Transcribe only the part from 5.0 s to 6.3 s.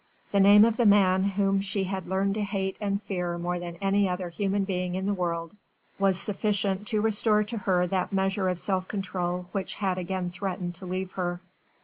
the world was